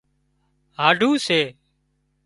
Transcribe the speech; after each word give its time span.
هاڍُو 0.77 1.11
سي 1.25 1.41